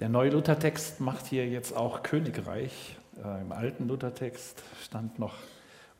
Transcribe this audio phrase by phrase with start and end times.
[0.00, 2.96] Der neue Luthertext macht hier jetzt auch Königreich.
[3.22, 5.34] Äh, Im alten Luthertext stand noch,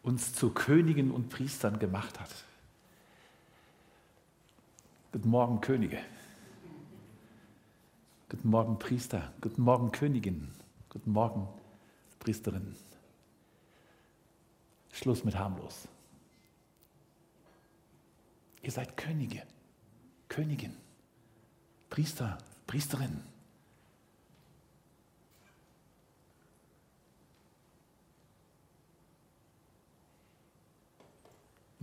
[0.02, 2.30] uns zu Königen und Priestern gemacht hat.
[5.12, 5.98] Guten Morgen, Könige.
[8.28, 9.32] Guten Morgen, Priester.
[9.40, 10.50] Guten Morgen, Königin.
[10.88, 11.46] Guten Morgen,
[12.18, 12.74] Priesterin.
[14.92, 15.88] Schluss mit harmlos.
[18.62, 19.42] Ihr seid Könige,
[20.28, 20.74] Königin,
[21.90, 23.22] Priester, Priesterin.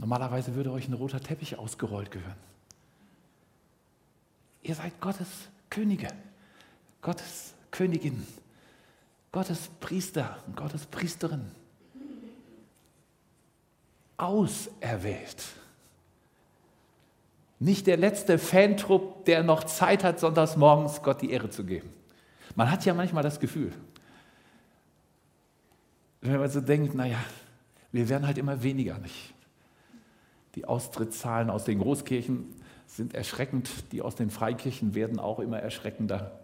[0.02, 2.36] Normalerweise würde euch ein roter Teppich ausgerollt gehören.
[4.64, 5.28] Ihr seid Gottes
[5.70, 6.08] Könige,
[7.04, 8.26] Gottes Königin,
[9.32, 11.52] Gottes Priester und Gottes Priesterin.
[14.18, 15.44] Auserwählt.
[17.60, 21.94] Nicht der letzte Fantrupp, der noch Zeit hat, sonntags morgens Gott die Ehre zu geben.
[22.56, 23.72] Man hat ja manchmal das Gefühl,
[26.22, 27.20] wenn man so denkt, naja,
[27.92, 29.36] wir werden halt immer weniger, nicht?
[30.56, 32.54] Die Austrittszahlen aus den Großkirchen
[32.88, 36.40] sind erschreckend, die aus den Freikirchen werden auch immer erschreckender.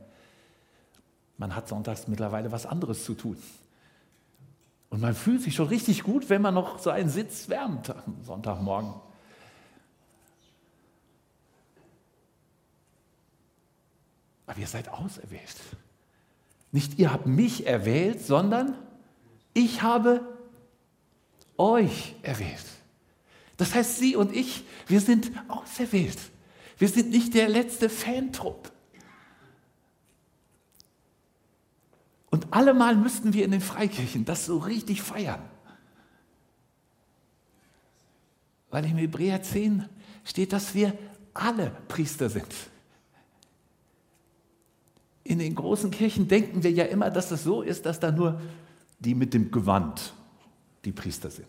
[1.38, 3.38] Man hat sonntags mittlerweile was anderes zu tun.
[4.90, 8.24] Und man fühlt sich schon richtig gut, wenn man noch so einen Sitz wärmt am
[8.24, 8.94] Sonntagmorgen.
[14.46, 15.58] Aber ihr seid auserwählt.
[16.72, 18.76] Nicht ihr habt mich erwählt, sondern
[19.54, 20.22] ich habe
[21.58, 22.77] euch erwählt.
[23.58, 26.20] Das heißt, Sie und ich, wir sind auserwählt.
[26.78, 28.72] Wir sind nicht der letzte Fantrupp.
[32.30, 35.42] Und allemal müssten wir in den Freikirchen das so richtig feiern.
[38.70, 39.88] Weil im Hebräer 10
[40.24, 40.96] steht, dass wir
[41.34, 42.54] alle Priester sind.
[45.24, 48.40] In den großen Kirchen denken wir ja immer, dass es so ist, dass da nur
[49.00, 50.14] die mit dem Gewand
[50.86, 51.48] die Priester sind.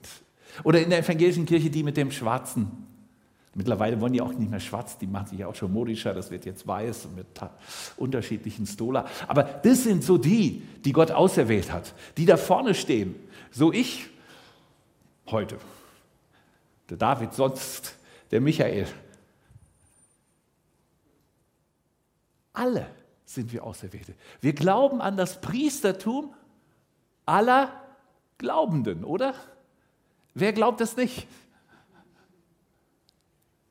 [0.64, 2.86] Oder in der evangelischen Kirche die mit dem schwarzen.
[3.54, 6.30] Mittlerweile wollen die auch nicht mehr schwarz, die machen sich ja auch schon modischer, das
[6.30, 7.26] wird jetzt weiß und mit
[7.96, 9.06] unterschiedlichen Stola.
[9.26, 13.16] Aber das sind so die, die Gott auserwählt hat, die da vorne stehen.
[13.50, 14.06] So ich
[15.26, 15.58] heute,
[16.88, 17.96] der David sonst,
[18.30, 18.86] der Michael.
[22.52, 22.86] Alle
[23.24, 24.14] sind wir Auserwählte.
[24.40, 26.34] Wir glauben an das Priestertum
[27.26, 27.72] aller
[28.38, 29.34] Glaubenden, oder?
[30.40, 31.26] Wer glaubt das nicht?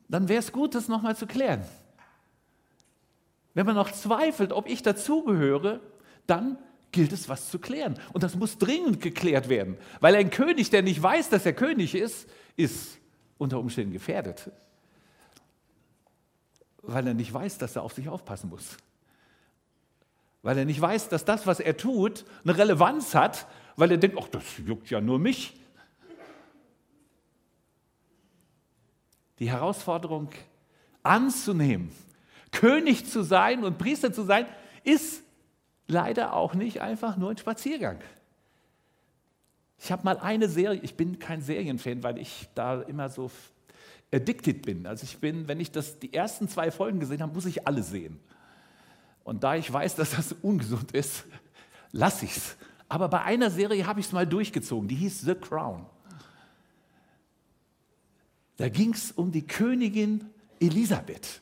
[0.08, 1.62] Dann wäre es gut, das nochmal zu klären.
[3.54, 5.80] Wenn man noch zweifelt, ob ich dazugehöre,
[6.26, 6.58] dann
[6.92, 7.98] gilt es, was zu klären.
[8.12, 11.94] Und das muss dringend geklärt werden, weil ein König, der nicht weiß, dass er König
[11.94, 12.98] ist, ist
[13.36, 14.50] unter Umständen gefährdet.
[16.82, 18.76] Weil er nicht weiß, dass er auf sich aufpassen muss
[20.42, 23.46] weil er nicht weiß, dass das, was er tut, eine Relevanz hat,
[23.76, 25.54] weil er denkt, ach, das juckt ja nur mich.
[29.38, 30.28] Die Herausforderung
[31.02, 31.90] anzunehmen,
[32.50, 34.46] König zu sein und Priester zu sein,
[34.84, 35.22] ist
[35.86, 37.98] leider auch nicht einfach nur ein Spaziergang.
[39.80, 43.30] Ich habe mal eine Serie, ich bin kein Serienfan, weil ich da immer so
[44.12, 44.86] addicted bin.
[44.86, 47.82] Also ich bin, wenn ich das, die ersten zwei Folgen gesehen habe, muss ich alle
[47.82, 48.18] sehen.
[49.24, 51.26] Und da ich weiß, dass das ungesund ist,
[51.92, 52.56] lasse ich es.
[52.88, 55.84] Aber bei einer Serie habe ich es mal durchgezogen, die hieß The Crown.
[58.58, 60.28] Da ging es um die Königin
[60.60, 61.40] Elisabeth.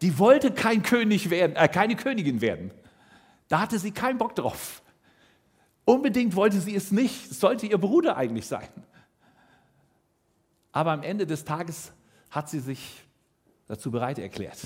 [0.00, 2.72] Die wollte kein König werden, äh, keine Königin werden.
[3.48, 4.82] Da hatte sie keinen Bock drauf.
[5.84, 7.30] Unbedingt wollte sie es nicht.
[7.30, 8.68] Es sollte ihr Bruder eigentlich sein.
[10.72, 11.92] Aber am Ende des Tages
[12.30, 13.02] hat sie sich
[13.66, 14.58] dazu bereit erklärt.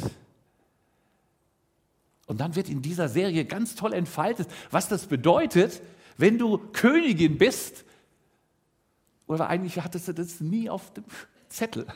[2.26, 5.82] Und dann wird in dieser Serie ganz toll entfaltet, was das bedeutet,
[6.16, 7.84] wenn du Königin bist.
[9.26, 11.04] Oder eigentlich hattest du das nie auf dem
[11.48, 11.86] Zettel.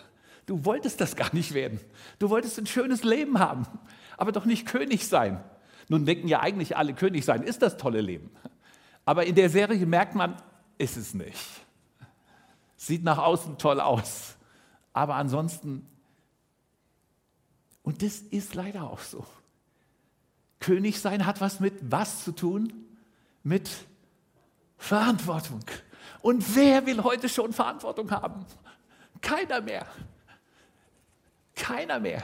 [0.47, 1.81] Du wolltest das gar nicht werden.
[2.19, 3.67] Du wolltest ein schönes Leben haben,
[4.17, 5.43] aber doch nicht König sein.
[5.89, 8.31] Nun denken ja eigentlich alle König sein, ist das tolle Leben.
[9.05, 10.37] Aber in der Serie merkt man,
[10.79, 11.45] ist es nicht.
[12.77, 14.37] Sieht nach außen toll aus,
[14.93, 15.87] aber ansonsten,
[17.83, 19.27] und das ist leider auch so.
[20.61, 22.73] König sein hat was mit was zu tun?
[23.43, 23.71] Mit
[24.79, 25.61] Verantwortung.
[26.23, 28.45] Und wer will heute schon Verantwortung haben?
[29.21, 29.87] Keiner mehr.
[31.55, 32.23] Keiner mehr.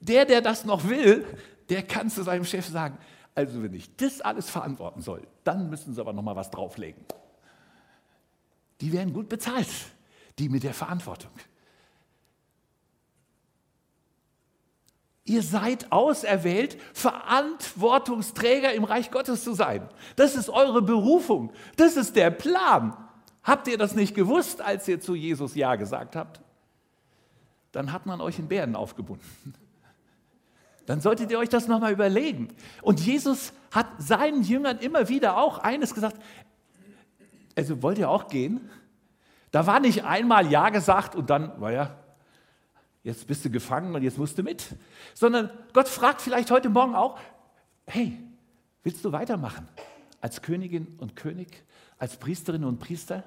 [0.00, 1.24] Der, der das noch will,
[1.68, 2.98] der kann zu seinem Chef sagen,
[3.34, 7.04] also wenn ich das alles verantworten soll, dann müssen sie aber noch mal was drauflegen.
[8.80, 9.68] Die werden gut bezahlt,
[10.38, 11.30] die mit der Verantwortung.
[15.24, 19.86] Ihr seid auserwählt, Verantwortungsträger im Reich Gottes zu sein.
[20.16, 21.52] Das ist eure Berufung.
[21.76, 22.96] Das ist der Plan.
[23.48, 26.42] Habt ihr das nicht gewusst, als ihr zu Jesus Ja gesagt habt?
[27.72, 29.54] Dann hat man euch in Bären aufgebunden.
[30.84, 32.48] Dann solltet ihr euch das nochmal überlegen.
[32.82, 36.20] Und Jesus hat seinen Jüngern immer wieder auch eines gesagt.
[37.56, 38.68] Also wollt ihr auch gehen?
[39.50, 41.96] Da war nicht einmal Ja gesagt und dann, naja,
[43.02, 44.76] jetzt bist du gefangen und jetzt musst du mit.
[45.14, 47.18] Sondern Gott fragt vielleicht heute Morgen auch,
[47.86, 48.18] hey,
[48.82, 49.66] willst du weitermachen
[50.20, 51.64] als Königin und König,
[51.96, 53.24] als Priesterin und Priester?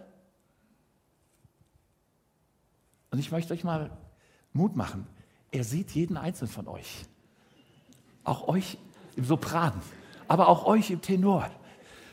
[3.11, 3.91] Und ich möchte euch mal
[4.53, 5.05] Mut machen.
[5.51, 7.05] Er sieht jeden einzelnen von euch.
[8.23, 8.77] Auch euch
[9.15, 9.73] im Sopran,
[10.27, 11.49] aber auch euch im Tenor.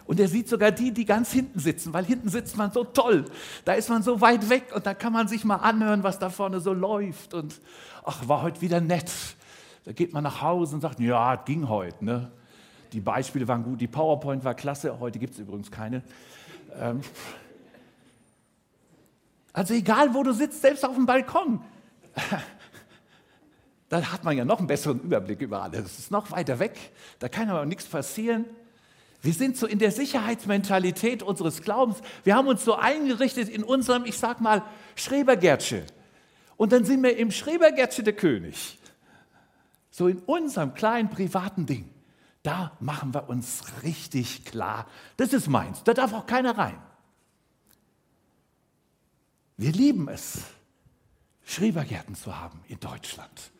[0.07, 3.27] Und er sieht sogar die, die ganz hinten sitzen, weil hinten sitzt man so toll.
[3.65, 6.31] Da ist man so weit weg und da kann man sich mal anhören, was da
[6.31, 7.35] vorne so läuft.
[7.35, 7.61] Und
[8.05, 9.13] ach, war heute wieder nett.
[9.85, 12.05] Da geht man nach Hause und sagt, ja, ging heute.
[12.05, 12.33] Ne?
[12.93, 14.99] Die Beispiele waren gut, die PowerPoint war klasse.
[14.99, 16.03] Heute gibt es übrigens keine.
[16.75, 17.03] Ähm
[19.59, 21.61] also egal, wo du sitzt, selbst auf dem Balkon.
[23.91, 25.83] Da hat man ja noch einen besseren Überblick über alles.
[25.83, 26.79] Das ist noch weiter weg.
[27.21, 28.45] Da kann aber nichts passieren.
[29.23, 32.03] Wir sind so in der Sicherheitsmentalität unseres Glaubens.
[32.23, 34.63] Wir haben uns so eingerichtet in unserem, ich sag mal,
[34.95, 35.85] Schrebergärtsche.
[36.59, 38.79] Und dann sind wir im Schrebergärtsche der König.
[39.91, 41.89] So in unserem kleinen privaten Ding.
[42.43, 46.79] Da machen wir uns richtig klar, das ist meins, da darf auch keiner rein.
[49.59, 50.39] Wir lieben es,
[51.45, 53.51] Schrebergärten zu haben in Deutschland.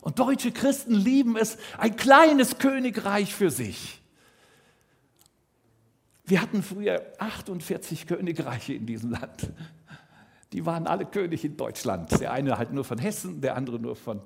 [0.00, 4.00] Und deutsche Christen lieben es, ein kleines Königreich für sich.
[6.24, 9.52] Wir hatten früher 48 Königreiche in diesem Land.
[10.54, 12.18] Die waren alle König in Deutschland.
[12.20, 14.22] Der eine halt nur von Hessen, der andere nur von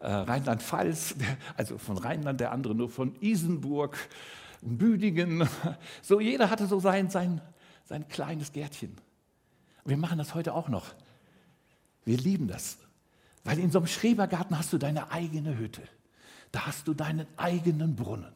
[0.00, 1.16] äh, Rheinland-Pfalz,
[1.58, 3.98] also von Rheinland, der andere nur von Isenburg,
[4.62, 5.46] Büdingen.
[6.00, 7.42] So jeder hatte so sein, sein,
[7.84, 8.96] sein kleines Gärtchen.
[9.84, 10.94] Wir machen das heute auch noch.
[12.04, 12.78] Wir lieben das,
[13.44, 15.82] weil in so einem Schrebergarten hast du deine eigene Hütte.
[16.52, 18.32] Da hast du deinen eigenen Brunnen.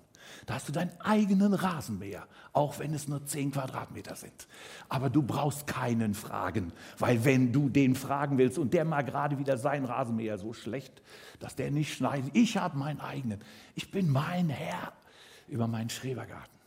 [0.47, 4.47] Da hast du deinen eigenen Rasenmäher, auch wenn es nur 10 Quadratmeter sind.
[4.89, 9.39] Aber du brauchst keinen fragen, weil wenn du den fragen willst und der mal gerade
[9.39, 11.03] wieder seinen Rasenmäher so schlecht,
[11.41, 13.41] dass der nicht schneidet, ich habe meinen eigenen.
[13.75, 14.93] Ich bin mein Herr
[15.49, 16.59] über meinen Schrebergarten.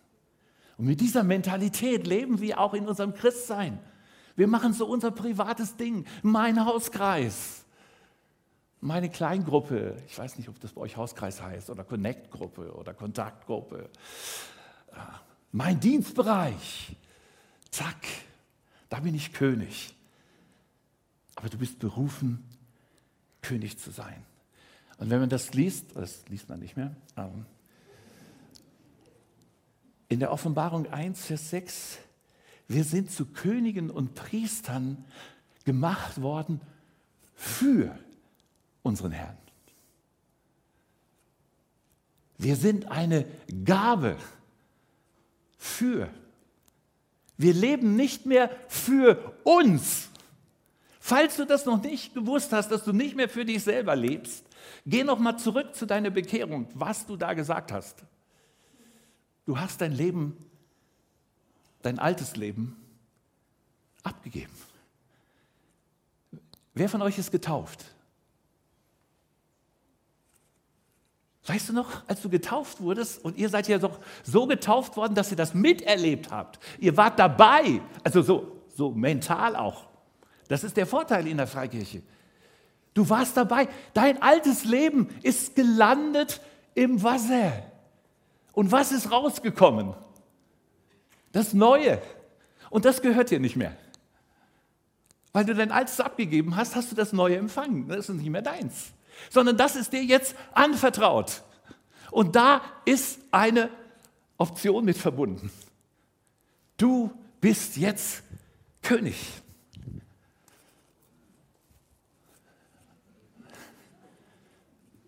[0.78, 3.80] Und mit dieser Mentalität leben wir auch in unserem Christsein.
[4.38, 7.66] Wir machen so unser privates Ding, mein Hauskreis.
[8.80, 13.90] Meine Kleingruppe, ich weiß nicht, ob das bei euch Hauskreis heißt, oder Connect-Gruppe oder Kontaktgruppe,
[15.52, 16.96] mein Dienstbereich,
[17.72, 18.06] zack,
[18.90, 19.96] da bin ich König.
[21.36, 22.48] Aber du bist berufen,
[23.42, 24.24] König zu sein.
[25.00, 27.46] Und wenn man das liest, das liest man nicht mehr, ähm,
[30.10, 31.98] in der Offenbarung 1, Vers 6,
[32.68, 35.06] wir sind zu Königen und Priestern
[35.66, 36.62] gemacht worden
[37.34, 37.98] für
[38.84, 39.38] unseren Herrn.
[42.38, 43.26] Wir sind eine
[43.66, 44.18] Gabe
[45.58, 46.10] für.
[47.38, 50.10] Wir leben nicht mehr für uns.
[51.00, 54.44] Falls du das noch nicht gewusst hast, dass du nicht mehr für dich selber lebst,
[54.86, 58.04] geh noch mal zurück zu deiner Bekehrung, was du da gesagt hast.
[59.46, 60.36] Du hast dein Leben,
[61.88, 62.76] dein altes Leben
[64.04, 64.52] abgegeben.
[66.74, 67.86] Wer von euch ist getauft?
[71.46, 75.16] Weißt du noch, als du getauft wurdest und ihr seid ja doch so getauft worden,
[75.16, 76.60] dass ihr das miterlebt habt.
[76.78, 79.88] Ihr wart dabei, also so, so mental auch.
[80.50, 82.04] Das ist der Vorteil in der Freikirche.
[82.94, 83.70] Du warst dabei.
[83.94, 86.42] Dein altes Leben ist gelandet
[86.76, 87.54] im Wasser.
[88.52, 89.94] Und was ist rausgekommen?
[91.38, 92.02] Das Neue.
[92.70, 93.76] Und das gehört dir nicht mehr.
[95.34, 97.88] Weil du dein Altes abgegeben hast, hast du das Neue empfangen.
[97.88, 98.92] Das ist nicht mehr deins
[99.30, 101.44] sondern das ist dir jetzt anvertraut.
[102.12, 103.70] Und da ist eine
[104.38, 105.52] Option mit verbunden.
[106.78, 108.24] Du bist jetzt
[108.82, 109.16] König.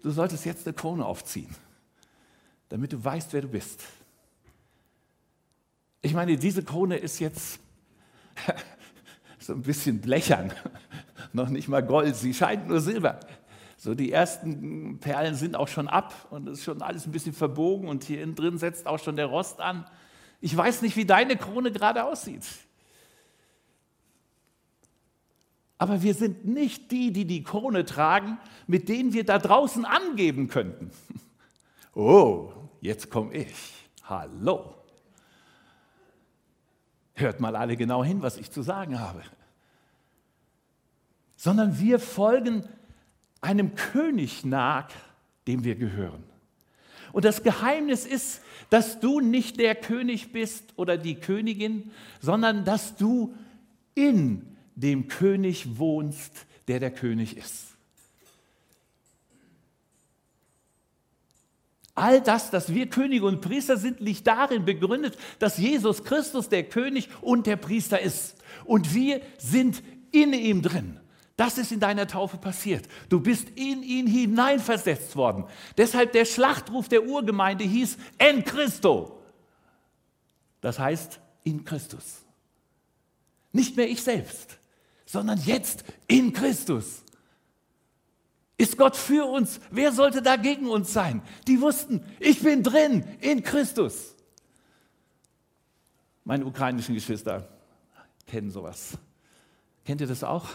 [0.01, 1.53] Du solltest jetzt eine Krone aufziehen,
[2.69, 3.83] damit du weißt, wer du bist.
[6.01, 7.59] Ich meine, diese Krone ist jetzt
[9.39, 10.53] so ein bisschen blechern,
[11.33, 13.19] noch nicht mal Gold, sie scheint nur Silber.
[13.75, 17.33] So die ersten Perlen sind auch schon ab und es ist schon alles ein bisschen
[17.33, 19.85] verbogen und hier innen drin setzt auch schon der Rost an.
[20.41, 22.45] Ich weiß nicht, wie deine Krone gerade aussieht.
[25.77, 28.37] Aber wir sind nicht die, die die Krone tragen,
[28.67, 30.91] mit denen wir da draußen angeben könnten.
[31.95, 33.53] Oh, jetzt komme ich.
[34.03, 34.75] Hallo.
[37.19, 39.21] Hört mal alle genau hin, was ich zu sagen habe.
[41.35, 42.63] Sondern wir folgen
[43.41, 44.89] einem König nach,
[45.47, 46.23] dem wir gehören.
[47.11, 52.95] Und das Geheimnis ist, dass du nicht der König bist oder die Königin, sondern dass
[52.95, 53.35] du
[53.95, 57.75] in dem König wohnst, der der König ist.
[61.99, 66.63] All das, dass wir Könige und Priester sind, liegt darin begründet, dass Jesus Christus der
[66.63, 68.37] König und der Priester ist.
[68.63, 70.97] Und wir sind in ihm drin.
[71.35, 72.87] Das ist in deiner Taufe passiert.
[73.09, 75.43] Du bist in ihn hineinversetzt worden.
[75.77, 79.21] Deshalb der Schlachtruf der Urgemeinde hieß En Christo.
[80.61, 82.21] Das heißt in Christus.
[83.51, 84.57] Nicht mehr ich selbst,
[85.05, 87.03] sondern jetzt in Christus.
[88.59, 89.61] Ist Gott für uns?
[89.71, 91.21] Wer sollte da gegen uns sein?
[91.47, 94.17] Die wussten, ich bin drin in Christus.
[96.25, 97.47] Meine ukrainischen Geschwister
[98.27, 98.97] kennen sowas.
[99.85, 100.49] Kennt ihr das auch?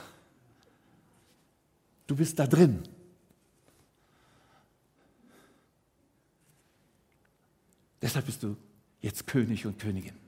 [2.06, 2.82] Du bist da drin.
[8.02, 8.54] Deshalb bist du
[9.00, 10.18] jetzt König und Königin,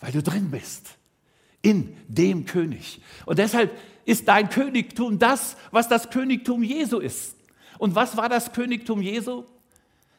[0.00, 0.98] weil du drin bist
[1.62, 3.00] in dem König.
[3.24, 7.36] Und deshalb ist dein Königtum das, was das Königtum Jesu ist.
[7.78, 9.44] Und was war das Königtum Jesu?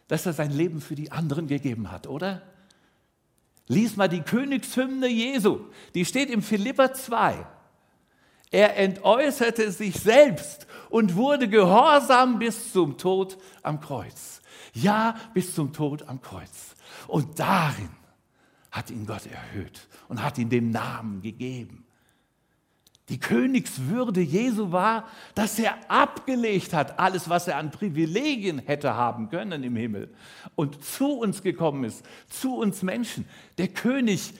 [0.08, 2.42] Dass er sein Leben für die anderen gegeben hat, oder?
[3.68, 5.62] Lies mal die Königshymne Jesu.
[5.94, 7.46] Die steht im Philipper 2.
[8.52, 14.42] Er entäußerte sich selbst und wurde gehorsam bis zum Tod am Kreuz.
[14.74, 16.76] Ja, bis zum Tod am Kreuz.
[17.08, 17.90] Und darin
[18.74, 21.86] hat ihn Gott erhöht und hat ihm den Namen gegeben.
[23.10, 29.30] Die Königswürde Jesu war, dass er abgelegt hat, alles, was er an Privilegien hätte haben
[29.30, 30.12] können im Himmel
[30.56, 33.26] und zu uns gekommen ist, zu uns Menschen.
[33.60, 34.34] Der König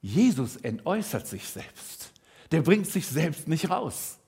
[0.00, 2.12] Jesus entäußert sich selbst.
[2.52, 4.18] Der bringt sich selbst nicht raus.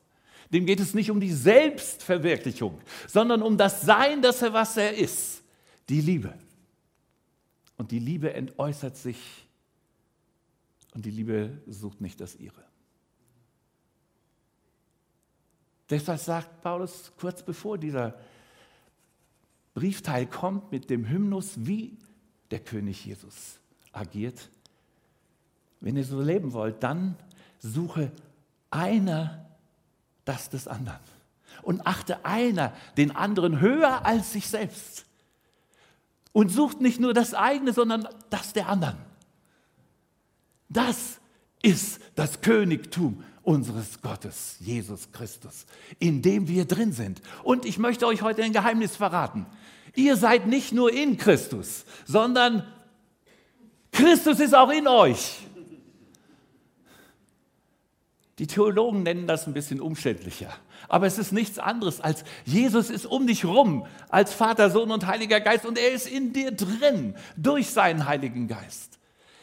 [0.50, 4.96] Dem geht es nicht um die Selbstverwirklichung, sondern um das Sein, dass er was er
[4.96, 5.42] ist.
[5.88, 6.34] Die Liebe.
[7.76, 9.46] Und die Liebe entäußert sich
[10.94, 12.64] und die Liebe sucht nicht das ihre.
[15.90, 18.18] Deshalb sagt Paulus kurz bevor dieser
[19.74, 21.96] Briefteil kommt mit dem Hymnus, wie
[22.50, 23.60] der König Jesus
[23.92, 24.48] agiert.
[25.80, 27.16] Wenn ihr so leben wollt, dann
[27.58, 28.10] suche
[28.70, 29.46] einer
[30.24, 30.98] das des anderen
[31.62, 35.05] und achte einer den anderen höher als sich selbst
[36.36, 38.98] und sucht nicht nur das eigene, sondern das der anderen.
[40.68, 41.18] Das
[41.62, 45.64] ist das Königtum unseres Gottes, Jesus Christus,
[45.98, 47.22] in dem wir drin sind.
[47.42, 49.46] Und ich möchte euch heute ein Geheimnis verraten.
[49.94, 52.70] Ihr seid nicht nur in Christus, sondern
[53.90, 55.38] Christus ist auch in euch.
[58.38, 60.52] Die Theologen nennen das ein bisschen umständlicher.
[60.88, 65.06] Aber es ist nichts anderes als Jesus ist um dich rum als Vater, Sohn und
[65.06, 68.98] Heiliger Geist und er ist in dir drin durch seinen Heiligen Geist.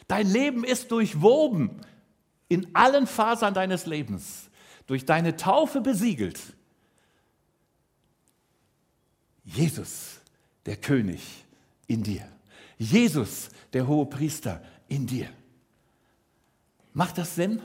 [0.08, 1.80] Dein Leben ist durchwoben
[2.48, 4.50] in allen Fasern deines Lebens,
[4.86, 6.40] durch deine Taufe besiegelt.
[9.44, 10.20] Jesus,
[10.66, 11.44] der König
[11.86, 12.26] in dir.
[12.78, 15.28] Jesus, der hohe Priester in dir.
[16.92, 17.60] Macht das Sinn?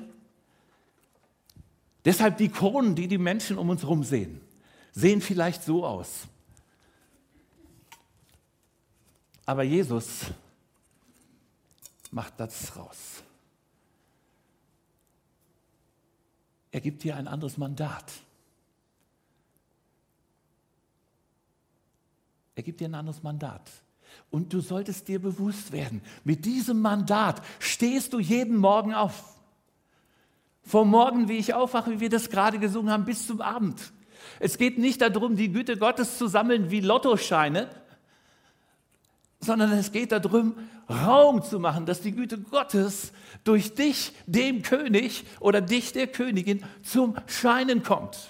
[2.10, 4.42] Deshalb die Kronen, die die Menschen um uns herum sehen,
[4.94, 6.24] sehen vielleicht so aus.
[9.46, 10.22] Aber Jesus
[12.10, 13.22] macht das raus.
[16.72, 18.12] Er gibt dir ein anderes Mandat.
[22.56, 23.70] Er gibt dir ein anderes Mandat.
[24.32, 29.38] Und du solltest dir bewusst werden, mit diesem Mandat stehst du jeden Morgen auf.
[30.70, 33.92] Vom Morgen, wie ich aufwache, wie wir das gerade gesungen haben, bis zum Abend.
[34.40, 37.72] Es geht nicht darum, die Güte Gottes zu sammeln wie Lottoscheine,
[39.40, 40.54] sondern es geht darum,
[40.88, 46.64] Raum zu machen, dass die Güte Gottes durch dich, dem König oder dich, der Königin,
[46.84, 48.30] zum Scheinen kommt.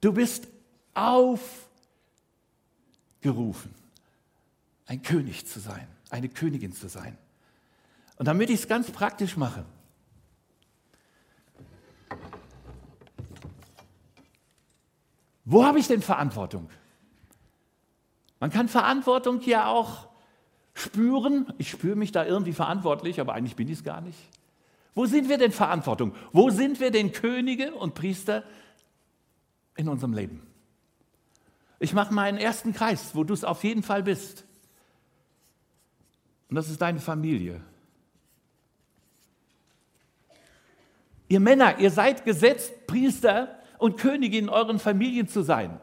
[0.00, 0.48] Du bist
[0.94, 1.62] aufgerufen,
[4.86, 7.16] ein König zu sein, eine Königin zu sein.
[8.18, 9.64] Und damit ich es ganz praktisch mache,
[15.44, 16.68] wo habe ich denn Verantwortung?
[18.40, 20.08] Man kann Verantwortung ja auch
[20.74, 21.52] spüren.
[21.58, 24.18] Ich spüre mich da irgendwie verantwortlich, aber eigentlich bin ich es gar nicht.
[24.94, 26.12] Wo sind wir denn Verantwortung?
[26.32, 28.42] Wo sind wir denn Könige und Priester
[29.76, 30.44] in unserem Leben?
[31.78, 34.44] Ich mache meinen ersten Kreis, wo du es auf jeden Fall bist.
[36.48, 37.62] Und das ist deine Familie.
[41.28, 45.78] Ihr Männer, ihr seid gesetzt, Priester und Könige in euren Familien zu sein.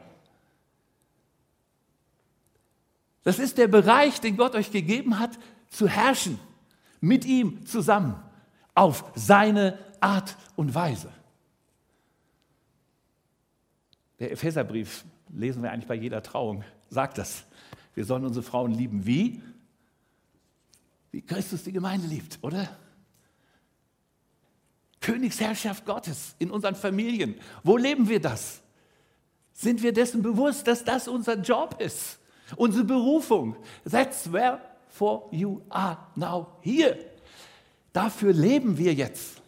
[3.22, 5.38] Das ist der Bereich, den Gott euch gegeben hat,
[5.68, 6.38] zu herrschen,
[7.00, 8.14] mit ihm zusammen,
[8.74, 11.12] auf seine Art und Weise.
[14.18, 17.44] Der Epheserbrief, lesen wir eigentlich bei jeder Trauung, sagt das.
[17.94, 19.42] Wir sollen unsere Frauen lieben wie?
[21.10, 22.68] Wie Christus die Gemeinde liebt, oder?
[25.06, 27.36] Königsherrschaft Gottes in unseren Familien.
[27.62, 28.60] Wo leben wir das?
[29.52, 32.18] Sind wir dessen bewusst, dass das unser Job ist?
[32.56, 33.54] Unsere Berufung.
[33.88, 36.98] That's where for you are now here.
[37.92, 39.40] Dafür leben wir jetzt.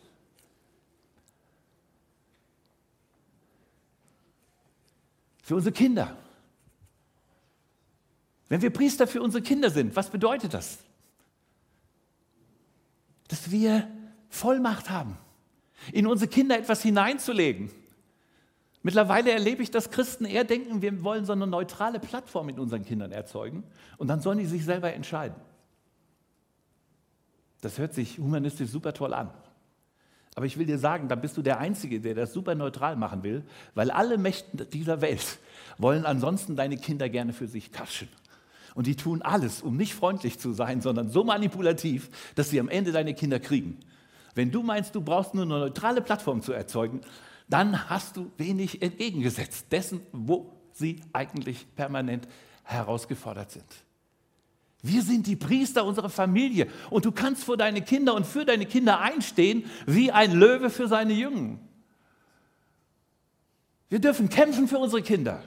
[5.43, 6.17] Für unsere Kinder.
[8.49, 10.79] Wenn wir Priester für unsere Kinder sind, was bedeutet das?
[13.27, 13.91] Dass wir
[14.29, 15.19] Vollmacht haben
[15.93, 17.71] in unsere Kinder etwas hineinzulegen.
[18.83, 22.85] Mittlerweile erlebe ich, dass Christen eher denken, wir wollen so eine neutrale Plattform in unseren
[22.85, 23.65] Kindern erzeugen
[23.97, 25.37] und dann sollen die sich selber entscheiden.
[27.61, 29.31] Das hört sich humanistisch super toll an.
[30.37, 33.25] Aber ich will dir sagen, dann bist du der Einzige, der das super neutral machen
[33.25, 33.43] will,
[33.75, 35.39] weil alle Mächte dieser Welt
[35.79, 38.09] wollen ansonsten deine Kinder gerne für sich kaschen.
[38.77, 42.69] Und die tun alles, um nicht freundlich zu sein, sondern so manipulativ, dass sie am
[42.69, 43.81] Ende deine Kinder kriegen.
[44.39, 47.01] Wenn du meinst, du brauchst nur eine neutrale Plattform zu erzeugen,
[47.49, 52.29] dann hast du wenig entgegengesetzt dessen, wo sie eigentlich permanent
[52.63, 53.67] herausgefordert sind.
[54.81, 58.65] Wir sind die Priester unserer Familie und du kannst vor deine Kinder und für deine
[58.65, 61.59] Kinder einstehen wie ein Löwe für seine Jungen.
[63.89, 65.43] Wir dürfen kämpfen für unsere Kinder.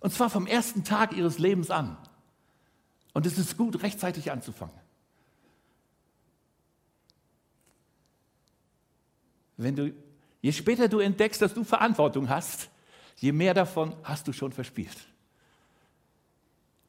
[0.00, 1.96] Und zwar vom ersten Tag ihres Lebens an.
[3.14, 4.83] Und es ist gut, rechtzeitig anzufangen.
[9.56, 9.94] Wenn du,
[10.42, 12.68] je später du entdeckst, dass du Verantwortung hast,
[13.16, 14.96] je mehr davon hast du schon verspielt.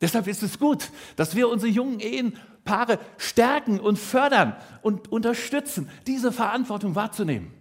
[0.01, 6.31] Deshalb ist es gut, dass wir unsere jungen Ehepaare stärken und fördern und unterstützen, diese
[6.31, 7.53] Verantwortung wahrzunehmen.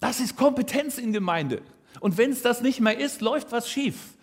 [0.00, 1.62] Das ist Kompetenz in Gemeinde.
[2.00, 4.14] Und wenn es das nicht mehr ist, läuft was schief.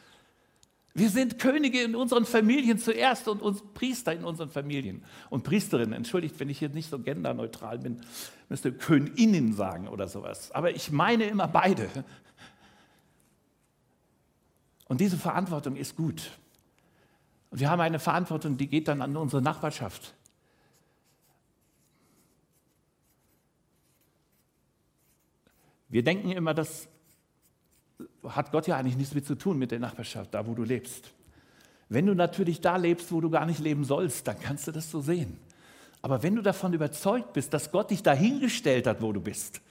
[0.94, 5.04] Wir sind Könige in unseren Familien zuerst und uns Priester in unseren Familien.
[5.30, 8.02] Und Priesterinnen, entschuldigt, wenn ich hier nicht so genderneutral bin,
[8.50, 10.52] müsste Königinnen sagen oder sowas.
[10.52, 11.88] Aber ich meine immer beide.
[14.88, 16.32] Und diese Verantwortung ist gut.
[17.52, 20.16] Und wir haben eine Verantwortung, die geht dann an unsere Nachbarschaft.
[25.88, 26.88] Wir denken immer, dass
[28.28, 31.12] hat Gott ja eigentlich nichts mit zu tun mit der Nachbarschaft, da wo du lebst.
[31.90, 34.92] Wenn du natürlich da lebst, wo du gar nicht leben sollst, dann kannst du das
[34.92, 35.38] so sehen.
[36.02, 39.62] Aber wenn du davon überzeugt bist, dass Gott dich dahingestellt hat, wo du bist,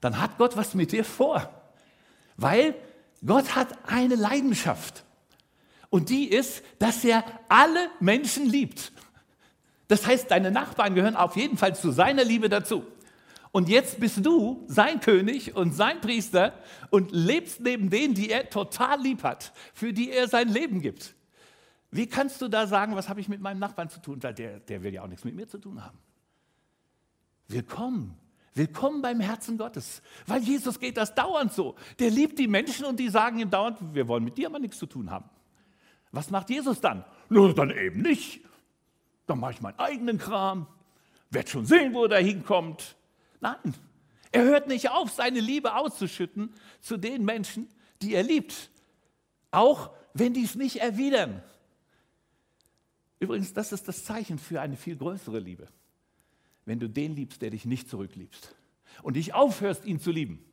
[0.00, 1.48] dann hat Gott was mit dir vor.
[2.36, 2.74] Weil
[3.24, 5.04] Gott hat eine Leidenschaft.
[5.90, 8.92] Und die ist, dass er alle Menschen liebt.
[9.88, 12.84] Das heißt, deine Nachbarn gehören auf jeden Fall zu seiner Liebe dazu.
[13.52, 16.54] Und jetzt bist du sein König und sein Priester
[16.90, 21.14] und lebst neben denen, die er total lieb hat, für die er sein Leben gibt.
[21.90, 24.20] Wie kannst du da sagen, was habe ich mit meinem Nachbarn zu tun?
[24.20, 25.98] Der, der will ja auch nichts mit mir zu tun haben.
[27.48, 28.16] Willkommen.
[28.54, 30.02] Willkommen beim Herzen Gottes.
[30.26, 31.74] Weil Jesus geht das dauernd so.
[31.98, 34.78] Der liebt die Menschen und die sagen ihm dauernd, wir wollen mit dir aber nichts
[34.78, 35.28] zu tun haben.
[36.12, 37.04] Was macht Jesus dann?
[37.28, 38.44] Nur dann eben nicht.
[39.26, 40.66] Dann mache ich meinen eigenen Kram,
[41.30, 42.96] werd schon sehen, wo er hinkommt.
[43.40, 43.74] Nein,
[44.32, 47.68] er hört nicht auf, seine Liebe auszuschütten zu den Menschen,
[48.02, 48.70] die er liebt.
[49.50, 51.42] Auch wenn die es nicht erwidern.
[53.18, 55.68] Übrigens, das ist das Zeichen für eine viel größere Liebe.
[56.64, 58.54] Wenn du den liebst, der dich nicht zurückliebst
[59.02, 60.44] und dich aufhörst, ihn zu lieben.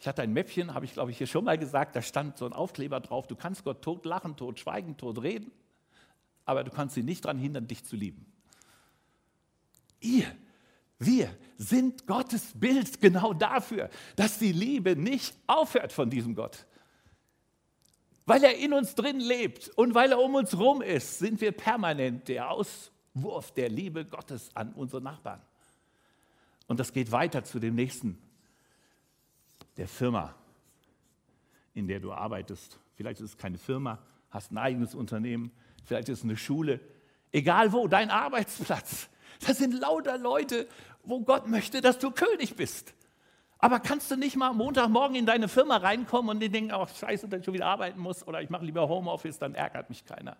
[0.00, 2.44] Ich hatte ein Mäppchen, habe ich glaube ich hier schon mal gesagt, da stand so
[2.44, 5.50] ein Aufkleber drauf, du kannst Gott tot lachen, tot schweigen, tot reden,
[6.44, 8.26] aber du kannst ihn nicht daran hindern, dich zu lieben.
[10.00, 10.26] Ihr
[10.98, 16.66] wir sind Gottes Bild genau dafür, dass die Liebe nicht aufhört von diesem Gott.
[18.26, 21.52] Weil er in uns drin lebt und weil er um uns rum ist, sind wir
[21.52, 25.42] permanent der Auswurf der Liebe Gottes an unsere Nachbarn.
[26.66, 28.18] Und das geht weiter zu dem nächsten,
[29.76, 30.34] der Firma,
[31.74, 32.78] in der du arbeitest.
[32.94, 33.98] Vielleicht ist es keine Firma,
[34.30, 35.50] hast ein eigenes Unternehmen,
[35.84, 36.80] vielleicht ist es eine Schule.
[37.32, 39.10] Egal wo, dein Arbeitsplatz.
[39.46, 40.66] Das sind lauter Leute,
[41.02, 42.94] wo Gott möchte, dass du König bist.
[43.58, 47.28] Aber kannst du nicht mal Montagmorgen in deine Firma reinkommen und die denken, oh scheiße,
[47.28, 50.36] dass ich schon wieder arbeiten muss oder ich mache lieber Homeoffice, dann ärgert mich keiner.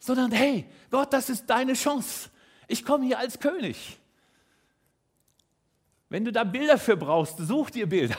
[0.00, 2.30] Sondern hey, Gott, das ist deine Chance.
[2.66, 3.98] Ich komme hier als König.
[6.08, 8.16] Wenn du da Bilder für brauchst, such dir Bilder.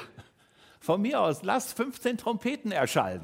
[0.80, 3.24] Von mir aus, lass 15 Trompeten erschallen.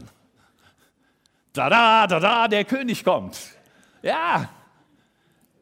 [1.53, 3.37] Da da, da da, der König kommt.
[4.01, 4.49] Ja,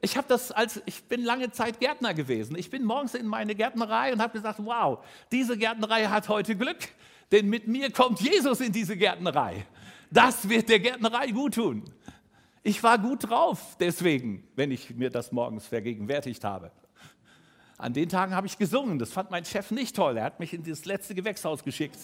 [0.02, 2.58] ich habe das als ich bin lange Zeit Gärtner gewesen.
[2.58, 5.00] Ich bin morgens in meine Gärtnerei und habe gesagt, wow,
[5.32, 6.78] diese Gärtnerei hat heute Glück,
[7.32, 9.66] denn mit mir kommt Jesus in diese Gärtnerei.
[10.12, 11.84] Das wird der Gärtnerei gut tun.
[12.64, 16.72] Ich war gut drauf, deswegen, wenn ich mir das morgens vergegenwärtigt habe.
[17.78, 19.00] An den Tagen habe ich gesungen.
[19.00, 20.18] Das fand mein Chef nicht toll.
[20.18, 21.98] Er hat mich in das letzte Gewächshaus geschickt,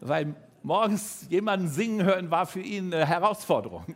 [0.00, 3.94] weil morgens jemanden singen hören war für ihn eine Herausforderung.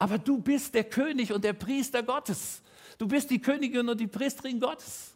[0.00, 2.62] Aber du bist der König und der Priester Gottes.
[2.96, 5.14] Du bist die Königin und die Priesterin Gottes.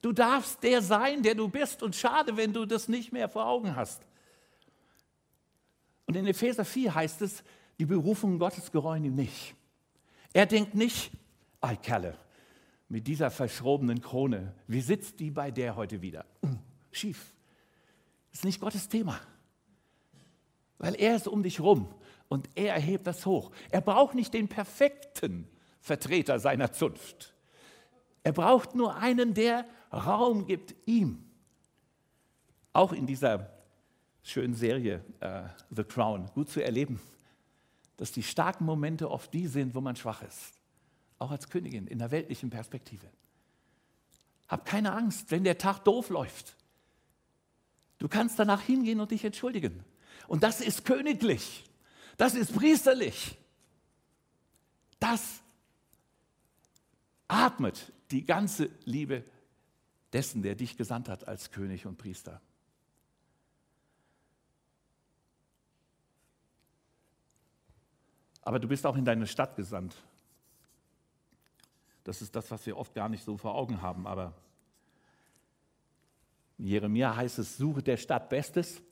[0.00, 1.82] Du darfst der sein, der du bist.
[1.82, 4.02] Und schade, wenn du das nicht mehr vor Augen hast.
[6.06, 7.44] Und in Epheser 4 heißt es,
[7.78, 9.54] die Berufung Gottes gereuen ihm nicht.
[10.32, 11.10] Er denkt nicht,
[11.60, 12.16] ei Kerle,
[12.88, 16.24] mit dieser verschrobenen Krone, wie sitzt die bei der heute wieder?
[16.42, 16.56] Uh,
[16.92, 17.34] schief.
[18.30, 19.20] Das ist nicht Gottes Thema.
[20.78, 21.94] Weil er ist um dich rum
[22.34, 23.52] und er erhebt das hoch.
[23.70, 25.46] Er braucht nicht den perfekten
[25.80, 27.32] Vertreter seiner Zunft.
[28.24, 31.24] Er braucht nur einen, der Raum gibt ihm.
[32.72, 33.52] Auch in dieser
[34.24, 37.00] schönen Serie uh, The Crown gut zu erleben,
[37.98, 40.54] dass die starken Momente oft die sind, wo man schwach ist.
[41.20, 43.06] Auch als Königin in der weltlichen Perspektive.
[44.48, 46.56] Hab keine Angst, wenn der Tag doof läuft.
[47.98, 49.84] Du kannst danach hingehen und dich entschuldigen.
[50.26, 51.70] Und das ist königlich.
[52.16, 53.36] Das ist priesterlich.
[55.00, 55.42] Das
[57.28, 59.24] atmet die ganze Liebe
[60.12, 62.40] dessen, der dich gesandt hat als König und Priester.
[68.42, 69.96] Aber du bist auch in deine Stadt gesandt.
[72.04, 74.06] Das ist das, was wir oft gar nicht so vor Augen haben.
[74.06, 74.34] Aber
[76.58, 78.82] in Jeremia heißt es, suche der Stadt Bestes.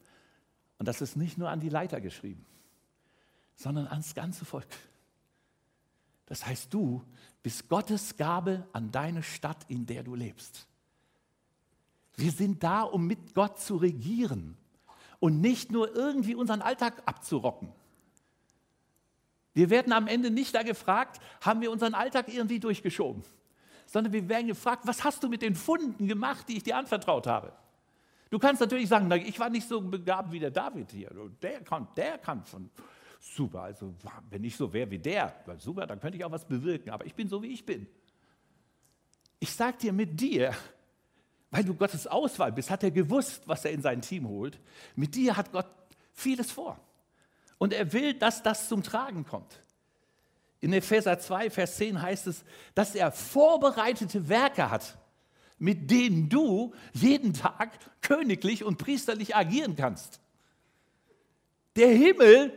[0.78, 2.46] Und das ist nicht nur an die Leiter geschrieben
[3.62, 4.66] sondern ans ganze Volk.
[6.27, 7.03] Das heißt, du
[7.42, 10.66] bist Gottes Gabe an deine Stadt, in der du lebst.
[12.16, 14.57] Wir sind da, um mit Gott zu regieren
[15.20, 17.72] und nicht nur irgendwie unseren Alltag abzurocken.
[19.55, 23.22] Wir werden am Ende nicht da gefragt, haben wir unseren Alltag irgendwie durchgeschoben,
[23.87, 27.27] sondern wir werden gefragt, was hast du mit den Funden gemacht, die ich dir anvertraut
[27.27, 27.53] habe?
[28.31, 31.11] Du kannst natürlich sagen, ich war nicht so begabt wie der David hier.
[31.42, 32.70] Der kann, der kann von
[33.22, 33.94] super, also
[34.30, 37.14] wenn ich so wäre wie der, super, dann könnte ich auch was bewirken, aber ich
[37.14, 37.87] bin so, wie ich bin.
[39.38, 40.54] Ich sage dir, mit dir,
[41.50, 44.58] weil du Gottes Auswahl bist, hat er gewusst, was er in sein Team holt.
[44.96, 45.66] Mit dir hat Gott
[46.12, 46.80] vieles vor.
[47.58, 49.62] Und er will, dass das zum Tragen kommt.
[50.61, 54.96] In Epheser 2, Vers 10 heißt es, dass er vorbereitete Werke hat,
[55.58, 60.20] mit denen du jeden Tag königlich und priesterlich agieren kannst.
[61.76, 62.52] Der Himmel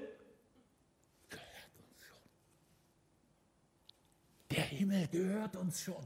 [4.55, 6.03] Der Himmel gehört uns schon.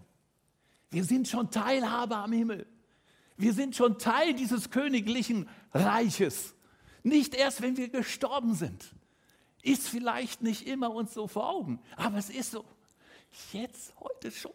[0.89, 2.65] Wir sind schon Teilhaber am Himmel.
[3.37, 6.55] Wir sind schon Teil dieses königlichen Reiches.
[7.03, 8.93] Nicht erst, wenn wir gestorben sind.
[9.61, 12.65] Ist vielleicht nicht immer uns so vor Augen, aber es ist so.
[13.53, 14.51] Jetzt, heute schon,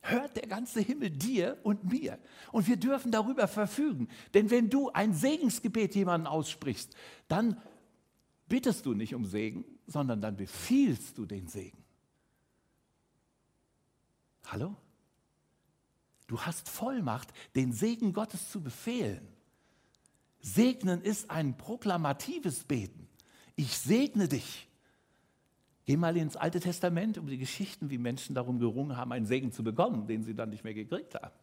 [0.00, 2.18] hört der ganze Himmel dir und mir.
[2.50, 4.08] Und wir dürfen darüber verfügen.
[4.32, 6.94] Denn wenn du ein Segensgebet jemanden aussprichst,
[7.28, 7.60] dann
[8.48, 11.83] bittest du nicht um Segen, sondern dann befiehlst du den Segen.
[14.46, 14.76] Hallo?
[16.26, 19.26] Du hast Vollmacht, den Segen Gottes zu befehlen.
[20.40, 23.08] Segnen ist ein proklamatives Beten.
[23.56, 24.68] Ich segne dich.
[25.86, 29.52] Geh mal ins Alte Testament um die Geschichten, wie Menschen darum gerungen haben, einen Segen
[29.52, 31.34] zu bekommen, den sie dann nicht mehr gekriegt haben.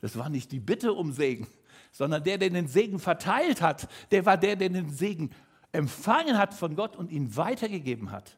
[0.00, 1.46] Das war nicht die Bitte um Segen,
[1.92, 5.30] sondern der, der den Segen verteilt hat, der war der, der den Segen
[5.72, 8.36] empfangen hat von Gott und ihn weitergegeben hat.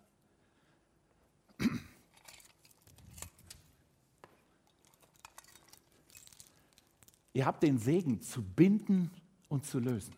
[7.37, 9.11] Ihr habt den Segen zu binden
[9.51, 10.15] und zu lösen.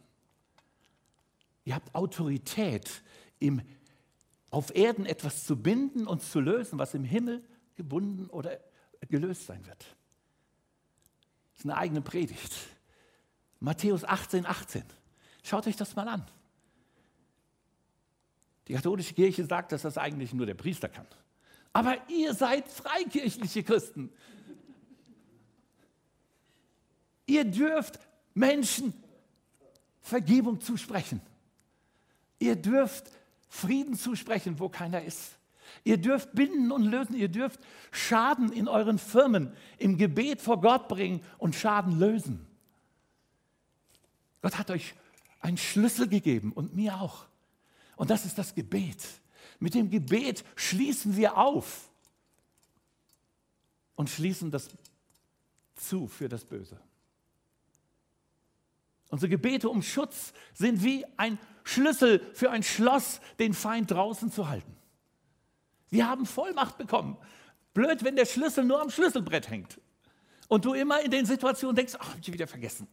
[1.64, 3.02] Ihr habt Autorität,
[3.40, 3.61] im,
[4.50, 7.42] auf Erden etwas zu binden und zu lösen, was im Himmel
[7.74, 8.61] gebunden oder
[9.09, 9.81] gelöst sein wird.
[11.54, 12.54] Das ist eine eigene Predigt.
[13.59, 14.85] Matthäus 18, 18.
[15.42, 16.24] Schaut euch das mal an.
[18.68, 21.09] Die katholische Kirche sagt, dass das eigentlich nur der Priester kann.
[21.72, 24.12] Aber ihr seid freikirchliche Christen.
[27.28, 28.00] Ihr dürft
[28.34, 28.94] Menschen
[30.00, 31.20] Vergebung zusprechen.
[32.38, 33.10] Ihr dürft
[33.48, 35.36] Frieden zusprechen, wo keiner ist.
[35.84, 37.14] Ihr dürft binden und lösen.
[37.14, 37.60] Ihr dürft
[37.90, 42.46] Schaden in euren Firmen im Gebet vor Gott bringen und Schaden lösen.
[44.40, 44.94] Gott hat euch
[45.40, 47.26] einen Schlüssel gegeben und mir auch.
[47.96, 49.06] Und das ist das Gebet.
[49.58, 51.90] Mit dem Gebet schließen wir auf
[53.96, 54.70] und schließen das
[55.74, 56.80] zu für das Böse.
[59.09, 64.49] Unsere Gebete um Schutz sind wie ein Schlüssel für ein Schloss, den Feind draußen zu
[64.49, 64.77] halten.
[65.90, 67.16] Wir haben Vollmacht bekommen.
[67.75, 69.81] Blöd, wenn der Schlüssel nur am Schlüsselbrett hängt
[70.49, 72.88] und du immer in den Situationen denkst, ach, hab ich wieder vergessen.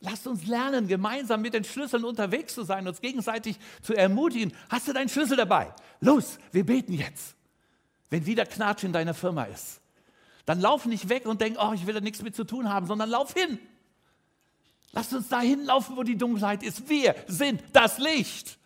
[0.00, 4.52] Lasst uns lernen, gemeinsam mit den Schlüsseln unterwegs zu sein, uns gegenseitig zu ermutigen.
[4.68, 5.74] Hast du deinen Schlüssel dabei?
[6.00, 7.34] Los, wir beten jetzt.
[8.10, 9.80] Wenn wieder Knatsch in deiner Firma ist,
[10.46, 12.86] dann lauf nicht weg und denk, oh, ich will da nichts mit zu tun haben,
[12.86, 13.58] sondern lauf hin.
[14.92, 16.88] Lasst uns dahin laufen, wo die Dunkelheit ist.
[16.88, 18.58] Wir sind das Licht.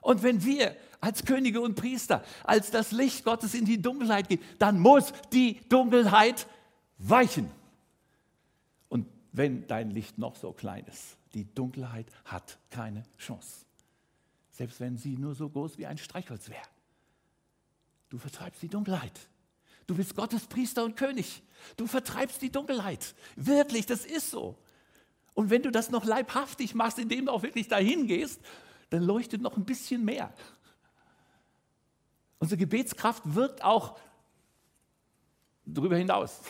[0.00, 4.42] Und wenn wir als Könige und Priester, als das Licht Gottes in die Dunkelheit gehen,
[4.58, 6.46] dann muss die Dunkelheit
[6.98, 7.50] weichen.
[8.88, 13.64] Und wenn dein Licht noch so klein ist, die Dunkelheit hat keine Chance.
[14.50, 16.66] Selbst wenn sie nur so groß wie ein Streichholz wäre.
[18.10, 19.18] Du vertreibst die Dunkelheit.
[19.86, 21.42] Du bist Gottes Priester und König.
[21.76, 23.14] Du vertreibst die Dunkelheit.
[23.36, 24.58] Wirklich, das ist so.
[25.40, 28.42] Und wenn du das noch leibhaftig machst, indem du auch wirklich dahin gehst,
[28.90, 30.34] dann leuchtet noch ein bisschen mehr.
[32.38, 33.98] Unsere Gebetskraft wirkt auch
[35.64, 36.42] darüber hinaus.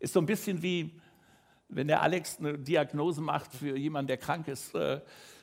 [0.00, 1.00] Ist so ein bisschen wie,
[1.70, 5.00] wenn der Alex eine Diagnose macht für jemanden, der krank ist, äh,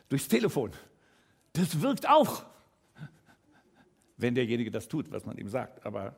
[0.07, 0.71] durchs Telefon.
[1.53, 2.43] Das wirkt auch,
[4.17, 5.83] wenn derjenige das tut, was man ihm sagt.
[5.83, 6.15] Aber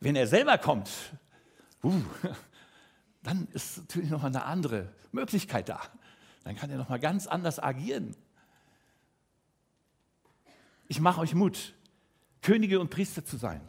[0.00, 0.90] wenn er selber kommt,
[1.84, 2.02] uh,
[3.22, 5.80] dann ist natürlich noch eine andere Möglichkeit da.
[6.44, 8.16] Dann kann er noch mal ganz anders agieren.
[10.88, 11.74] Ich mache euch Mut,
[12.42, 13.60] Könige und Priester zu sein.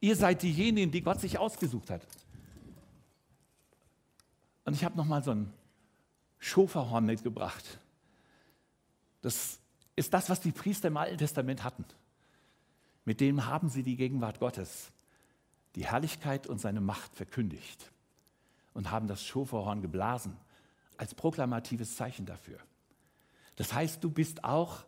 [0.00, 2.06] Ihr seid diejenigen, die Gott sich ausgesucht hat.
[4.64, 5.52] Und ich habe noch mal so ein
[6.38, 7.80] Schoferhorn mitgebracht.
[9.22, 9.58] Das
[9.96, 11.86] ist das, was die Priester im Alten Testament hatten.
[13.06, 14.90] Mit dem haben sie die Gegenwart Gottes,
[15.74, 17.93] die Herrlichkeit und seine Macht verkündigt
[18.74, 20.36] und haben das Schoferhorn geblasen
[20.96, 22.58] als proklamatives Zeichen dafür.
[23.56, 24.84] Das heißt, du bist auch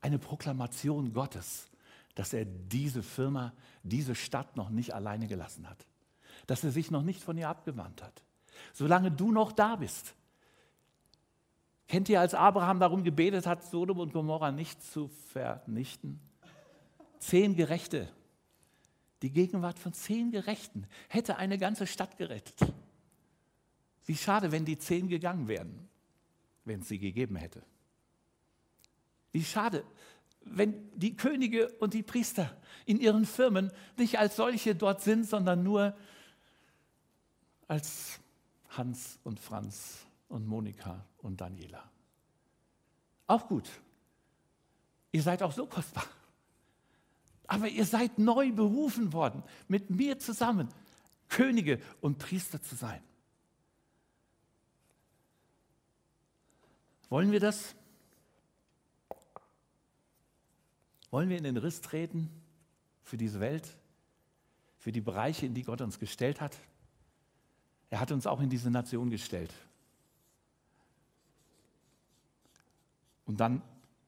[0.00, 1.68] eine Proklamation Gottes,
[2.14, 5.86] dass er diese Firma, diese Stadt noch nicht alleine gelassen hat,
[6.46, 8.22] dass er sich noch nicht von ihr abgewandt hat.
[8.72, 10.14] Solange du noch da bist.
[11.88, 16.20] Kennt ihr, als Abraham darum gebetet hat, Sodom und Gomorra nicht zu vernichten?
[17.18, 18.08] Zehn Gerechte.
[19.22, 22.72] Die Gegenwart von zehn Gerechten hätte eine ganze Stadt gerettet.
[24.04, 25.88] Wie schade, wenn die zehn gegangen wären,
[26.64, 27.62] wenn es sie gegeben hätte.
[29.32, 29.84] Wie schade,
[30.44, 35.62] wenn die Könige und die Priester in ihren Firmen nicht als solche dort sind, sondern
[35.62, 35.96] nur
[37.68, 38.20] als
[38.70, 41.90] Hans und Franz und Monika und Daniela.
[43.26, 43.70] Auch gut.
[45.12, 46.06] Ihr seid auch so kostbar.
[47.46, 50.68] Aber ihr seid neu berufen worden, mit mir zusammen
[51.28, 53.02] Könige und Priester zu sein.
[57.12, 57.74] Wollen wir das?
[61.10, 62.30] Wollen wir in den Riss treten
[63.02, 63.68] für diese Welt,
[64.78, 66.56] für die Bereiche, in die Gott uns gestellt hat?
[67.90, 69.52] Er hat uns auch in diese Nation gestellt.
[73.26, 73.60] Und dann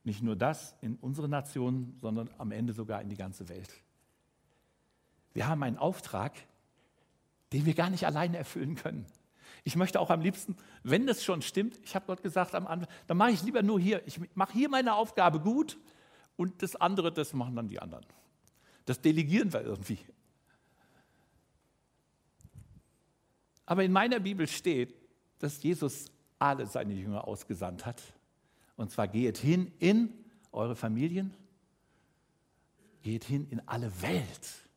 [0.03, 3.83] nicht nur das in unsere Nation, sondern am Ende sogar in die ganze Welt.
[5.35, 6.33] Wir haben einen Auftrag,
[7.53, 9.05] den wir gar nicht alleine erfüllen können.
[9.63, 12.89] Ich möchte auch am liebsten, wenn das schon stimmt, ich habe Gott gesagt am Anfang,
[13.07, 14.03] dann mache ich lieber nur hier.
[14.07, 15.79] Ich mache hier meine Aufgabe gut
[16.37, 18.05] und das andere, das machen dann die anderen.
[18.85, 19.99] Das delegieren wir irgendwie.
[23.67, 24.95] Aber in meiner Bibel steht,
[25.39, 26.07] dass Jesus
[26.39, 28.03] alle seine Jünger ausgesandt hat.
[28.77, 30.13] Und zwar geht hin in
[30.53, 31.35] eure Familien,
[33.03, 34.69] geht hin in alle Welt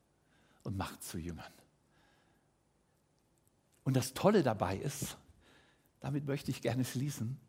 [0.64, 1.52] und macht zu Jüngern.
[3.88, 5.18] Und das Tolle dabei ist,
[6.02, 7.40] damit möchte ich gerne schließen,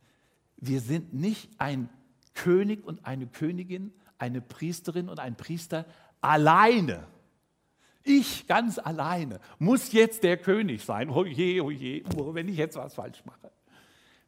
[0.57, 1.89] wir sind nicht ein
[2.33, 5.85] König und eine Königin, eine Priesterin und ein Priester
[6.21, 7.09] alleine.
[8.05, 11.11] Ich ganz alleine muss jetzt der König sein.
[11.11, 13.51] Oh je, oh je, oh, wenn ich jetzt was falsch mache.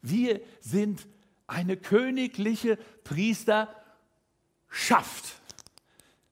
[0.01, 1.07] Wir sind
[1.47, 3.73] eine königliche Priester
[4.67, 5.39] schafft.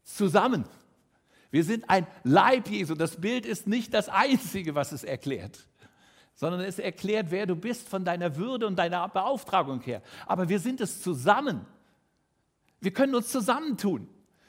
[0.04, 0.65] Zusammen.
[1.52, 2.96] Wir sind ein Leib Jesu.
[2.96, 5.68] Das Bild ist nicht das Einzige, was es erklärt,
[6.36, 10.02] sondern es erklärt, wer du bist von deiner Würde und deiner Beauftragung her.
[10.26, 11.66] Aber wir sind es zusammen.
[12.82, 14.08] Wir können uns zusammentun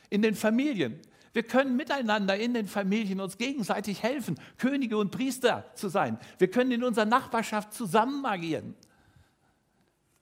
[0.09, 1.01] in den Familien.
[1.33, 6.19] Wir können miteinander in den Familien uns gegenseitig helfen, Könige und Priester zu sein.
[6.39, 8.75] Wir können in unserer Nachbarschaft zusammen agieren.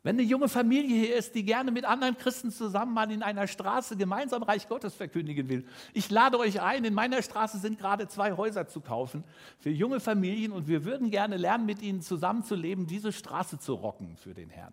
[0.08, 3.46] Wenn eine junge Familie hier ist, die gerne mit anderen Christen zusammen mal in einer
[3.46, 8.08] Straße gemeinsam Reich Gottes verkündigen will, ich lade euch ein, in meiner Straße sind gerade
[8.08, 9.22] zwei Häuser zu kaufen
[9.58, 14.16] für junge Familien und wir würden gerne lernen, mit ihnen zusammenzuleben, diese Straße zu rocken
[14.16, 14.72] für den Herrn.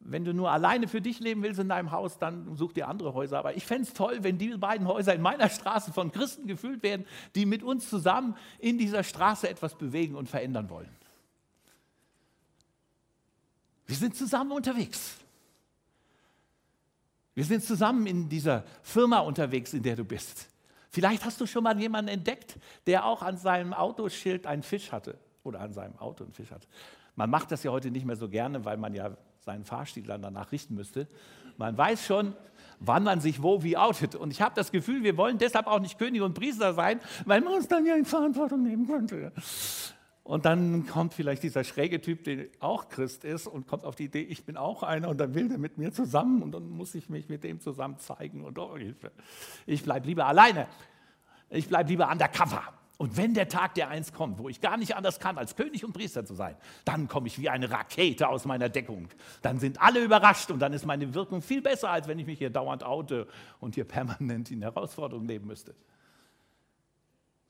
[0.00, 3.14] Wenn du nur alleine für dich leben willst in deinem Haus, dann such dir andere
[3.14, 3.38] Häuser.
[3.38, 6.82] Aber ich fände es toll, wenn diese beiden Häuser in meiner Straße von Christen gefüllt
[6.82, 10.94] werden, die mit uns zusammen in dieser Straße etwas bewegen und verändern wollen.
[13.86, 15.16] Wir sind zusammen unterwegs.
[17.34, 20.48] Wir sind zusammen in dieser Firma unterwegs, in der du bist.
[20.90, 25.18] Vielleicht hast du schon mal jemanden entdeckt, der auch an seinem Autoschild einen Fisch hatte
[25.42, 26.68] oder an seinem Auto einen Fisch hatte.
[27.16, 30.22] Man macht das ja heute nicht mehr so gerne, weil man ja seinen Fahrstil dann
[30.22, 31.08] danach richten müsste.
[31.56, 32.34] Man weiß schon,
[32.80, 34.14] wann man sich wo wie outet.
[34.14, 37.40] Und ich habe das Gefühl, wir wollen deshalb auch nicht König und Priester sein, weil
[37.40, 39.32] man uns dann ja in Verantwortung nehmen könnte.
[40.24, 44.04] Und dann kommt vielleicht dieser schräge Typ, der auch Christ ist und kommt auf die
[44.04, 46.94] Idee, ich bin auch einer und dann will der mit mir zusammen und dann muss
[46.94, 49.12] ich mich mit dem zusammen zeigen und oh Hilfe.
[49.66, 50.66] Ich bleibe lieber alleine.
[51.50, 52.62] Ich bleibe lieber undercover.
[52.96, 55.84] Und wenn der Tag der eins kommt, wo ich gar nicht anders kann, als König
[55.84, 56.56] und Priester zu sein,
[56.86, 59.08] dann komme ich wie eine Rakete aus meiner Deckung.
[59.42, 62.38] Dann sind alle überrascht und dann ist meine Wirkung viel besser, als wenn ich mich
[62.38, 63.28] hier dauernd oute
[63.60, 65.74] und hier permanent in Herausforderungen leben müsste.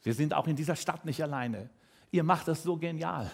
[0.03, 1.71] Wir sind auch in dieser Stadt nicht alleine.
[2.15, 3.29] Ihr macht das so genial.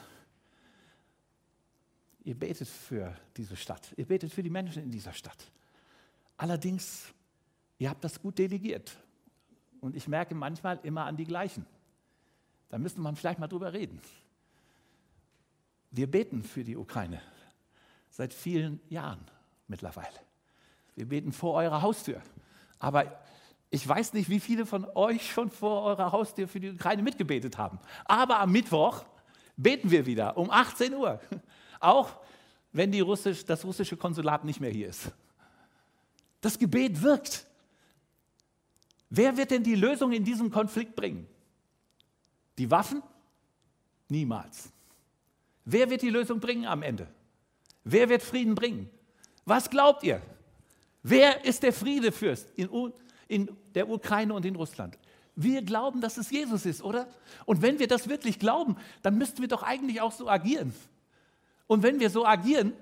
[2.24, 3.92] Ihr betet für diese Stadt.
[3.98, 5.52] Ihr betet für die Menschen in dieser Stadt.
[6.38, 7.12] Allerdings,
[7.76, 8.96] ihr habt das gut delegiert.
[9.82, 11.66] Und ich merke manchmal immer an die gleichen.
[12.70, 14.00] Da müsste man vielleicht mal drüber reden.
[15.90, 17.20] Wir beten für die Ukraine
[18.08, 19.20] seit vielen Jahren
[19.68, 20.20] mittlerweile.
[20.96, 22.22] Wir beten vor eurer Haustür.
[22.78, 23.20] Aber
[23.70, 27.56] ich weiß nicht, wie viele von euch schon vor eurer Haustür für die Ukraine mitgebetet
[27.56, 27.78] haben.
[28.04, 29.04] Aber am Mittwoch
[29.56, 31.20] beten wir wieder um 18 Uhr.
[31.80, 32.18] Auch
[32.72, 35.12] wenn Russisch, das russische Konsulat nicht mehr hier ist.
[36.40, 37.46] Das Gebet wirkt.
[39.08, 41.26] Wer wird denn die Lösung in diesem Konflikt bringen?
[42.58, 43.02] Die Waffen?
[44.08, 44.70] Niemals.
[45.64, 47.06] Wer wird die Lösung bringen am Ende?
[47.84, 48.90] Wer wird Frieden bringen?
[49.44, 50.20] Was glaubt ihr?
[51.02, 52.68] Wer ist der Friedefürst in,
[53.30, 54.98] in der Ukraine und in Russland.
[55.36, 57.06] Wir glauben, dass es Jesus ist, oder?
[57.46, 60.74] Und wenn wir das wirklich glauben, dann müssten wir doch eigentlich auch so agieren.
[61.68, 62.72] Und wenn wir so agieren,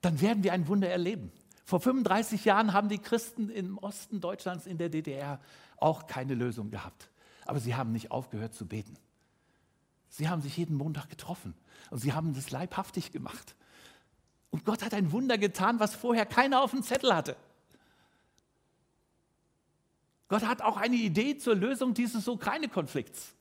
[0.00, 1.32] dann werden wir ein Wunder erleben.
[1.64, 5.40] Vor 35 Jahren haben die Christen im Osten Deutschlands in der DDR
[5.76, 7.10] auch keine Lösung gehabt.
[7.44, 8.96] Aber sie haben nicht aufgehört zu beten.
[10.08, 11.54] Sie haben sich jeden Montag getroffen
[11.90, 13.56] und sie haben das leibhaftig gemacht.
[14.50, 17.36] Und Gott hat ein Wunder getan, was vorher keiner auf dem Zettel hatte.
[20.28, 23.34] Gott hat auch eine Idee zur Lösung dieses Ukraine-Konflikts.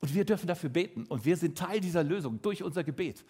[0.00, 1.04] Und wir dürfen dafür beten.
[1.06, 3.24] Und wir sind Teil dieser Lösung durch unser Gebet.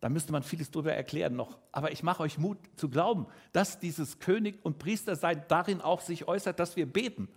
[0.00, 1.58] Da müsste man vieles darüber erklären noch.
[1.72, 6.26] Aber ich mache euch Mut zu glauben, dass dieses König und Priestersein darin auch sich
[6.26, 7.28] äußert, dass wir beten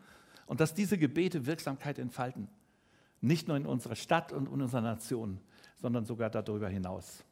[0.45, 2.47] und dass diese Gebete Wirksamkeit entfalten.
[3.19, 5.41] Nicht nur in unserer Stadt und in unserer Nation,
[5.75, 7.25] sondern sogar darüber hinaus.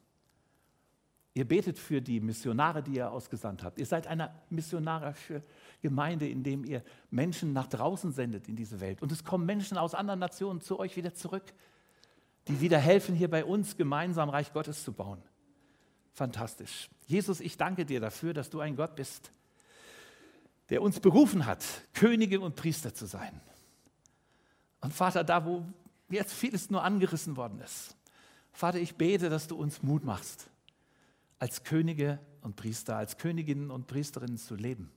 [1.34, 3.78] Ihr betet für die Missionare, die ihr ausgesandt habt.
[3.78, 5.42] Ihr seid eine missionarische
[5.80, 9.00] Gemeinde, in dem ihr Menschen nach draußen sendet in diese Welt.
[9.00, 11.44] Und es kommen Menschen aus anderen Nationen zu euch wieder zurück,
[12.48, 15.22] die wieder helfen, hier bei uns gemeinsam Reich Gottes zu bauen.
[16.12, 16.90] Fantastisch.
[17.06, 19.32] Jesus, ich danke dir dafür, dass du ein Gott bist,
[20.68, 21.64] der uns berufen hat,
[21.94, 23.40] Könige und Priester zu sein.
[24.82, 25.64] Und Vater, da wo
[26.10, 27.96] jetzt vieles nur angerissen worden ist,
[28.52, 30.51] Vater, ich bete, dass du uns Mut machst
[31.42, 34.92] als Könige und Priester, als Königinnen und Priesterinnen zu leben.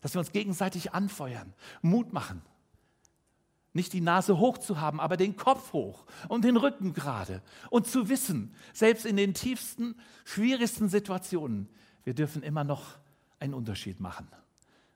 [0.00, 2.42] Dass wir uns gegenseitig anfeuern, Mut machen.
[3.74, 7.42] Nicht die Nase hoch zu haben, aber den Kopf hoch und den Rücken gerade.
[7.70, 11.68] Und zu wissen, selbst in den tiefsten, schwierigsten Situationen,
[12.02, 12.98] wir dürfen immer noch
[13.38, 14.26] einen Unterschied machen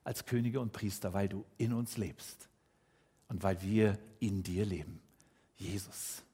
[0.03, 2.49] als Könige und Priester, weil du in uns lebst
[3.29, 5.01] und weil wir in dir leben.
[5.55, 6.25] Jesus.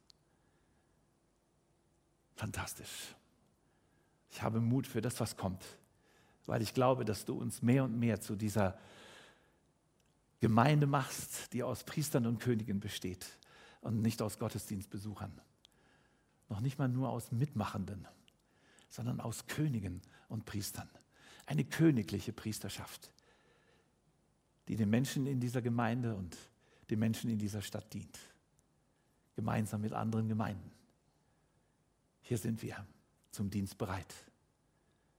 [2.35, 3.15] Fantastisch.
[4.39, 5.65] Ich habe Mut für das, was kommt,
[6.47, 8.79] weil ich glaube, dass du uns mehr und mehr zu dieser
[10.39, 13.27] Gemeinde machst, die aus Priestern und Königen besteht
[13.81, 15.33] und nicht aus Gottesdienstbesuchern.
[16.49, 18.07] Noch nicht mal nur aus Mitmachenden,
[18.91, 20.89] sondern aus Königen und Priestern.
[21.47, 23.11] Eine königliche Priesterschaft,
[24.69, 26.37] die den Menschen in dieser Gemeinde und
[26.91, 28.17] den Menschen in dieser Stadt dient.
[29.35, 30.71] Gemeinsam mit anderen Gemeinden.
[32.21, 32.87] Hier sind wir
[33.33, 34.28] zum Dienst bereit.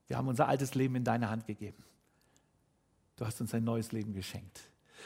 [0.10, 1.82] Wir haben unser altes Leben in deine Hand gegeben.
[3.16, 4.60] Du hast uns ein neues Leben geschenkt.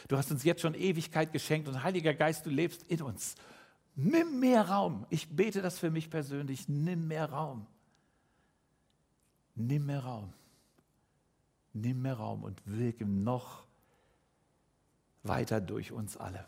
[0.07, 3.35] Du hast uns jetzt schon Ewigkeit geschenkt und Heiliger Geist, du lebst in uns.
[3.95, 5.05] Nimm mehr Raum.
[5.11, 6.67] Ich bete das für mich persönlich.
[6.67, 7.67] Nimm mehr Raum.
[9.55, 10.33] Nimm mehr Raum.
[11.73, 13.67] Nimm mehr Raum und wirke noch
[15.23, 16.45] weiter durch uns alle,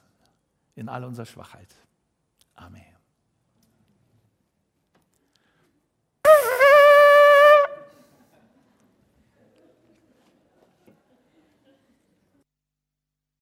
[0.76, 1.76] in all unserer Schwachheit.
[2.56, 2.95] Amen.